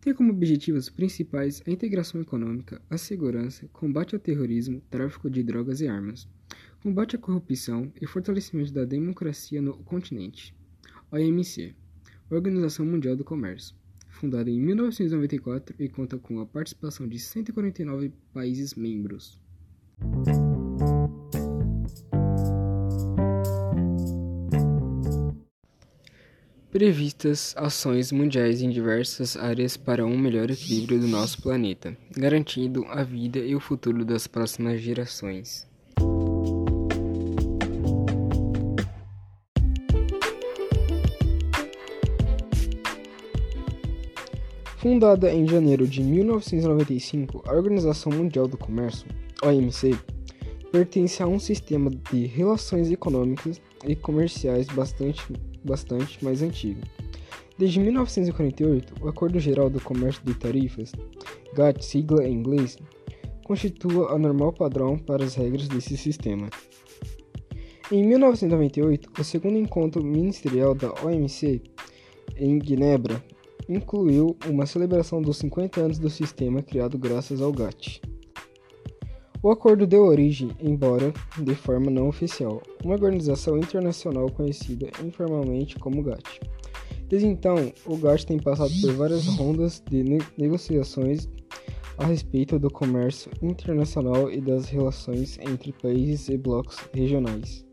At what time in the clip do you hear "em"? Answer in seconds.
14.48-14.58, 28.62-28.70, 45.34-45.48, 62.26-62.32, 67.92-68.06, 72.36-72.64